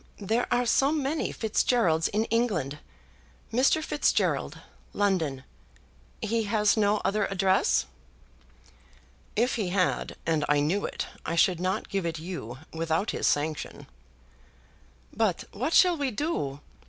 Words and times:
There 0.17 0.51
are 0.51 0.65
so 0.65 0.91
many 0.91 1.31
Fitzgeralds 1.31 2.07
in 2.07 2.25
England. 2.31 2.79
Mr. 3.53 3.83
Fitzgerald, 3.83 4.57
London; 4.93 5.43
he 6.23 6.45
has 6.45 6.75
no 6.75 6.97
other 7.05 7.25
address?" 7.27 7.85
"If 9.35 9.57
he 9.57 9.69
had, 9.69 10.15
and 10.25 10.43
I 10.49 10.59
knew 10.59 10.87
it, 10.87 11.05
I 11.23 11.35
should 11.35 11.59
not 11.59 11.87
give 11.87 12.07
it 12.07 12.17
you 12.17 12.57
without 12.73 13.11
his 13.11 13.27
sanction." 13.27 13.85
"But 15.13 15.43
what 15.51 15.71
shall 15.71 15.97
we 15.97 16.09
do? 16.09 16.61